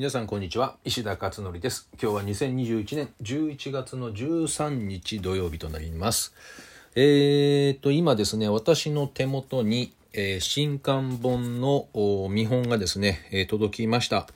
[0.00, 0.78] 皆さんこんにちは。
[0.82, 1.90] 石田勝則です。
[2.02, 6.32] 今日は2021年11月の13日土曜日となります。
[6.94, 11.86] えーと今ですね私の手元に、えー、新刊本の
[12.30, 14.26] 見本がですね、えー、届きました。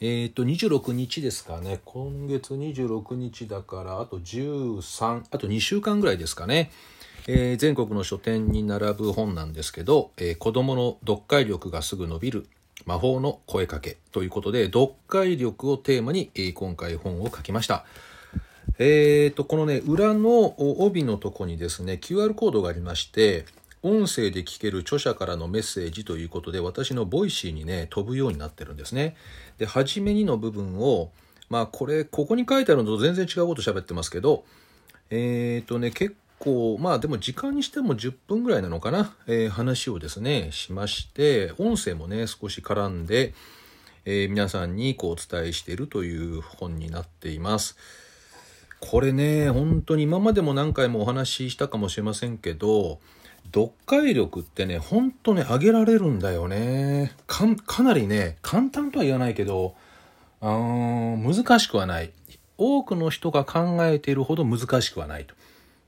[0.00, 1.80] えーと26日ですかね。
[1.84, 6.70] 今月26日だからあと13あと2週間ぐらいですかね。
[7.26, 12.46] えー、全国の書店に並ぶ本なんですけど、えー、子供の読解力がすぐ伸びる
[12.86, 17.84] 魔法の声かけということで、読解力をテーマに、今回本を書きました。
[18.78, 23.44] えーと、このね、裏の帯のとこにですね、QR コードがありまして、
[23.82, 29.16] 音声で聞ける著者からのメッセージということで、私のボイシーにね、飛ぶようになってるんですね。
[29.58, 31.10] で、初めにの部分を、
[31.48, 34.44] まあこれ、ここに書いてあるのと全然違うこと喋ってますけど、
[35.10, 43.34] えーとね、結構、まあでも時間にしても10分ぐらいなのかな、えー、話をですね、しまして、音声もね、少し絡んで、
[44.04, 47.76] えー、皆さんにこうお伝えしているという本になっています。
[48.80, 52.98] これね、本当に今までも何回もお話ししたかもしれませんけど、
[53.52, 57.12] 読解力ってね、ほんとね、上げられるんだよね。
[57.26, 59.74] かかなりね、簡単とは言わないけど、
[60.40, 62.12] うーん、難しくはない。
[62.56, 65.34] 多くの人が考えているほど難しくはないと。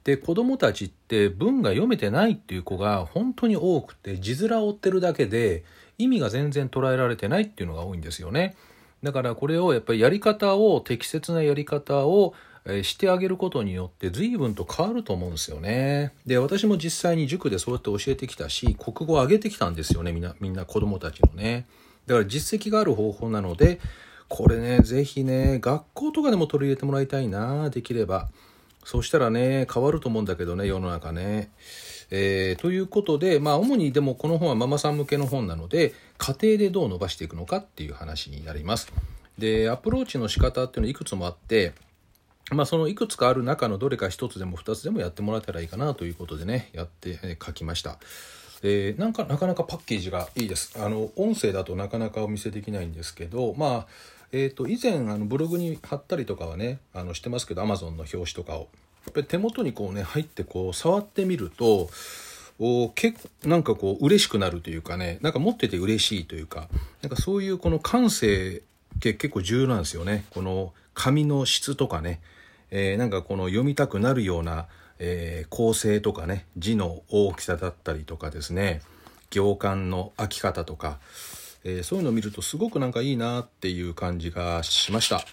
[0.05, 5.65] で子供たちって文が読めてないっていう子が本当に多くて字面を追ってるだけで
[5.99, 8.57] 意味が全然捉えられてないっていうのが多いんですよね。
[9.03, 12.35] だからこれをやっぱりやり方を適切なやり方を
[12.83, 16.13] してあげることによって随分と変わると思うんですよね。
[16.25, 21.67] で、私も実際に塾でそうやって教えてきたし、国語を上げてきたんですよね、みんな、みんな子供たちのね。
[22.07, 23.81] だから実績がある方法なので、
[24.29, 28.29] これね、ぜひね、学校とかでも取り入れてもらいたいな、できれば。
[28.85, 31.51] そしたらね、変わると思うんだけどね、世の中ね。
[32.11, 38.93] えー、ということで、まあ、主にでもこの本はママさん向けの本なので、家庭でどう伸ばしていくのかっていう話になります。
[39.39, 41.73] で、アプローチの仕方っていうのはいくつもあって、
[42.51, 47.99] まあ、そのいくつかある中のどれか一つでも二つでもやってもらえたらいいかなということでね、やって、え書きました。
[48.63, 50.75] えー、なんかなかなかパッケージがいいです。
[50.83, 53.87] あの音声だとなかなかお見せできないんですけど、まあ
[54.33, 58.69] えーと、以前あのブログに貼ったりとかはねあのしてますけど Amazon の表紙とかを。
[59.05, 61.91] やっぱり手元にこうね入ってこう触ってみると
[62.61, 66.69] お結なんかこう嬉しくなるというかねなんか持ってて嬉しいというか
[67.03, 68.63] なんかそういうこの感性
[68.97, 70.25] って結構重要なんですよね。
[70.31, 72.21] この紙の質とかね、
[72.71, 74.67] えー、なんかこの読みたくなるような、
[75.01, 78.83] えー、構成とかね字の大きさだったりとかですね
[79.31, 81.01] 行間の開き方とか
[81.65, 85.25] えー、そういうのを見るとすごくなんかいいなっていう感じがしました。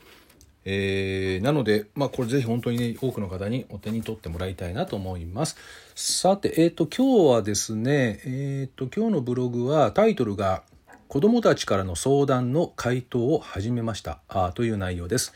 [0.66, 5.56] えー、なので、まあ、これぜひ本当にね、多くの方にお手に取ってもらいたいなと思います。
[5.96, 10.64] さて、えっ、ー、と、今日はですね、えっ、ー、と、今日のブログはタイトルが、
[11.10, 15.34] 子供たちからの相談の回答を始めましたあという内容です。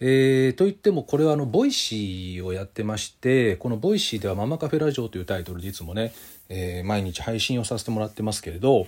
[0.00, 6.12] えー、といってもこれはあのボイシーをやってましてこのボイシーでは「ママカフェラジオ」というタイトルでいつもね、
[6.48, 8.86] えー、毎日配信をさせてもらってますけれど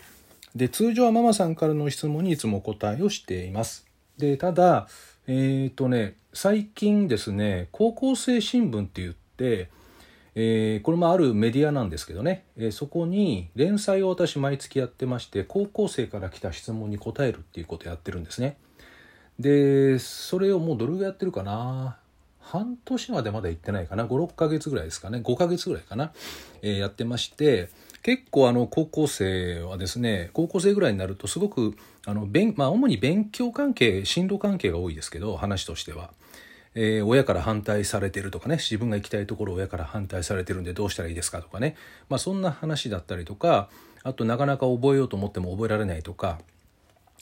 [0.55, 3.87] で、通常はママさんからの質問にいつもお答えをしています。
[4.19, 4.89] で、ただ、
[5.27, 9.69] えっ、ー、とね、最近ですね、高校生新聞って言って、
[10.35, 18.57] えー、これもあるメディアなんですけどね、えー、そこに連載を私毎月やってまして高校生から来た質問に答えるっていうことやってるんですね。
[19.39, 21.97] でそれをもうどれぐらいやってるかな？
[22.41, 26.13] 半年までまだ行ってないかな？56ヶ月ぐらいですかね？5ヶ月ぐらいかな、
[26.63, 27.71] えー、やってまして
[28.03, 36.11] 結構あの高校生はですね高校生ぐらいになるとすごくあの勉、まあ、主に勉強関係進路関係が多いですけど話としては。
[36.77, 41.75] えー、親から反対されてるとかね自分が行きたいところを親から反対されてるんでどうしたらいいですかとかね、
[42.09, 43.69] まあ、そんな話だったりとか
[44.05, 46.39] あとなかなか覚えようと思っても覚えられないとか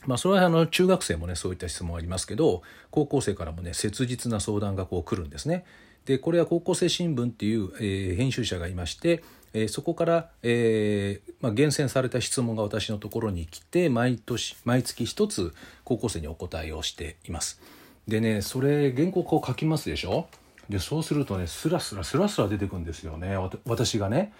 [0.05, 5.65] まあ、それはあの中学生もねそういった質問ありますけど高校生からもね切実な相談がこう来るんですね。
[6.05, 9.21] でこれは高校生新聞っていう、え、編集者がいまして、
[9.53, 17.61] えー、そこから、えーまあ、厳選された質問が私のところに来て毎年毎月一つ高校生にお答えをしています。
[18.07, 20.27] でねそれ原稿こう書きますでしょ？
[20.69, 23.35] でそうするとねスラスラスラスラ出てくんですよね
[23.65, 24.33] 私がね。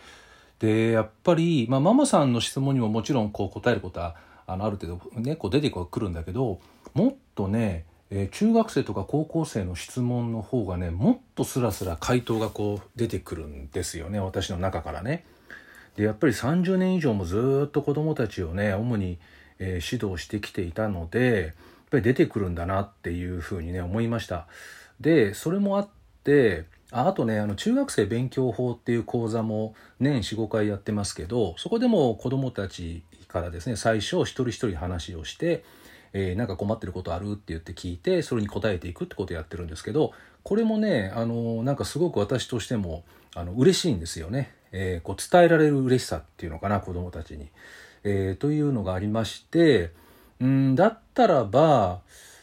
[0.60, 6.60] でやっぱり、まあ、ママさんの質問にももちろんこう答えることはあのある程度ねこう出てくるんだけど
[6.94, 15.26] もっとねえー、中学生とか高校生の質問の方がねもっとスラスラ回答がこう出てくるんですよね私の中からね。
[15.96, 19.20] でやっぱり30年以上もずっと子どもたちをね主に、
[19.60, 21.54] えー、指導してきていたのでやっ
[21.92, 24.48] ぱり出てくるんだなっていうふうにね思いました。
[25.00, 25.90] でそれもあっ
[26.24, 35.64] てああとねあの中学生勉強法っていう講座も年45回やってますけどそこでも子どもたちからですね最初一人一人話をして
[36.14, 40.14] えー、なんか困ってることあるって言って聞いてそれに答えていくってことをやってるんですけど
[40.44, 43.04] これもねあのなんかすごく私としても
[43.36, 47.50] あの嬉しいんですよね、えー、こう伝えられる嬉しさっていうのかな子どもたちに、
[48.04, 49.92] えー、というのがありまして
[50.40, 52.00] うんだったらば、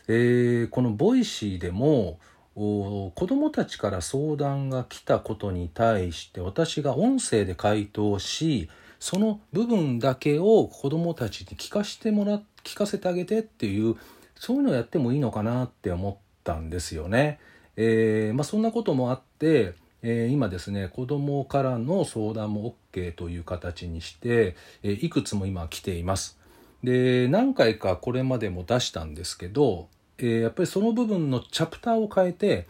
[0.07, 2.19] えー、このボイシーでも
[2.55, 13.97] 子どもたちから相談が来たことに対して私が音声で回答しその部分だけを子どもたちに聞かせてもら聞かせてあげてっていう
[14.35, 17.39] そういうのをやってもいいのかなって思ったんですよね。
[17.77, 26.39] えー、まあ、そんなこともあって、えー、今ですね子どもからの相談も OK という形にして、えー、いくつも今来ています。
[26.83, 29.89] で何回かこれまでも出したんですけど、
[30.19, 32.67] えやっぱりその部分のチャプターを変えて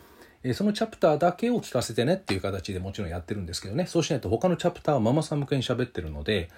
[0.48, 6.48] えそのチャプターだけを聞かせてねっていう形でもちろんやってるんですけどねそうしないと他のチャプターはママさん向けに喋ってるので、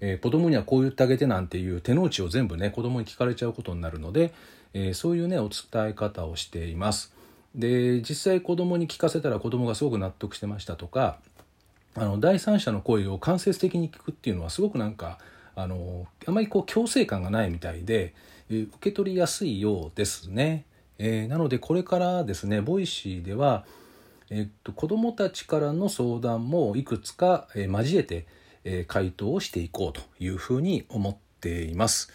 [0.00, 4.34] えー、子供にはこう言ってあげてなんていう手の内を全部ね子供に聞かれちゃうことになるので、
[4.74, 7.14] えー、そういうねお伝え方をしています。
[7.54, 11.18] で実際子供に聞かせたら子供がすごく納得してましたとか
[11.94, 15.18] あの第三者の声を間接的に聞くっていうのはすごくなんか
[15.56, 18.14] あのあまりこう強制感がないみたいで、
[18.48, 20.64] 受け取りやすいようですね。
[20.98, 23.64] えー、なのでこれからですねボイシーでは、
[24.30, 28.26] えっと、子どもたちからの相談もいくつか、え、交えて、
[28.64, 32.10] え、回答をしていこうというふうに思っています。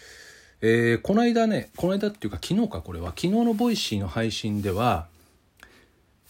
[0.61, 3.09] えー、この間ねこの間っていうか昨日かこれは。
[3.09, 5.07] 昨日のボイシーの配信では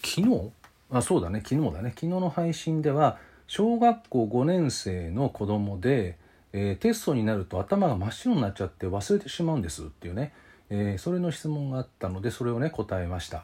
[0.04, 0.52] 昨日？
[0.92, 1.44] あそうだね。
[1.48, 1.90] 昨日だね。
[1.90, 3.18] 昨日の配信では
[3.48, 6.18] 小学校5年生の子供で、
[6.52, 10.34] えー、テストになると頭が真っ白になっちゃって忘れてしまうんですっていうね。
[10.70, 13.44] えー、それの質問があったのでそれをね答えました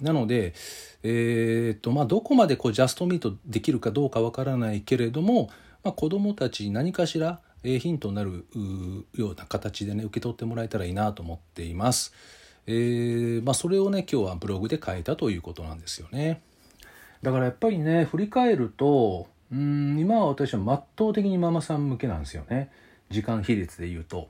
[0.00, 0.52] なので、
[1.02, 5.50] えーとまあ、どこまでこうジャストミートできるかどうかわからないけれども、
[5.82, 8.44] まあ、子どもたちに何かしら、え、ヒントになる
[9.14, 12.12] ような形でね受け取ってもらえたらいいなと思っています。
[12.66, 16.42] えーまあ、それをね今日はブログで書いたということなんですよね。
[17.22, 22.70] だからやっぱりね振り返るとうん今は私は圧倒的にママさん向けなんですよね
[23.08, 24.28] 時間比率で言うと。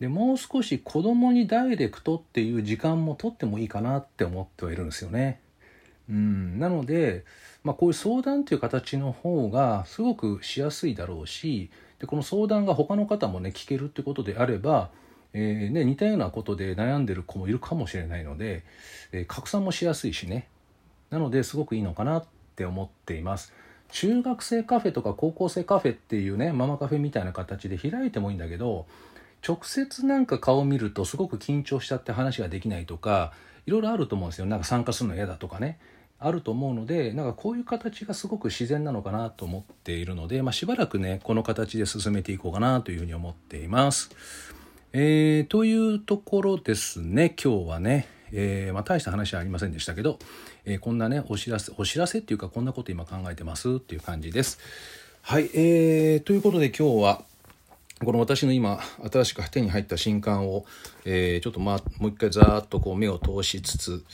[0.00, 5.40] でもう少し子供にダイレクトっていう時間も取ってもいいかなって思ってはいるんですよね。
[6.08, 7.24] うん、なので、
[7.64, 14.90] まあ、こういう相談という形の方がすごくしやすいだろうしでこの相談が他の方もね聞けるってことであれば、
[15.32, 18.62] えー、ね、似たようなことで悩んでる子もいるかもしれないので、
[19.10, 20.46] えー、拡散もしやすいしね
[21.10, 23.52] なのですごくいいのかなって思っています。
[23.90, 28.86] 中学生カフェとか高校生カフェっていうねママカフェみたいな形で開いてもいいんだけど
[29.46, 33.32] 直接なんか顔を見るとすごく緊張しちゃって話ができないとか
[33.66, 35.78] いろいろあると思うんですよなんか参加するの嫌だとかね
[36.18, 44.10] あると思うのでなんかこういう形がすごく自然なのかなと思っているので、まあ、しばらくねこの形で進めていこうかなというふうに思っています。
[44.92, 50.18] えー、というところですね今日はね、えー、まあ、大した話はありませんでしたけど、
[50.64, 54.58] えー、こんなねお知らせお知らせっていうかこんなこと今考えてますっていう感じです。
[55.20, 57.24] はい、えー、ということで今日は
[58.04, 58.78] この私の今
[59.10, 60.66] 新しく手に入った新刊を、
[61.06, 64.04] えー、ちょっと、ま、もう一回ざーっとこう目を通しつつ、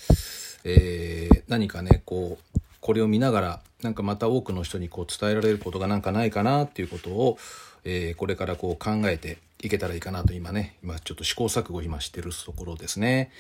[0.65, 7.39] えー、何かねこうこれを見ながらなんかまた多くの人にこう伝えられることがなんかないかなっていうことを、
[7.85, 13.33] えー、これからこう考えていけたらいいかなと今ね今ちょっと試行錯誤今してるところですね。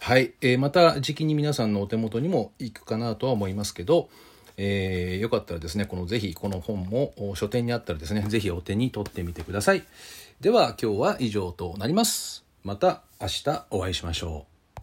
[0.00, 4.08] はい、えー、また時期に皆さんのお手元にも行くかなとは思いますけど
[4.56, 9.84] えー、よかったらですね、このぜひこの本も書店にあったらですね、 ぜひお手に取ってみてください。
[10.40, 12.44] では今日は以上となります。
[12.62, 14.55] また明日お会いしましょう。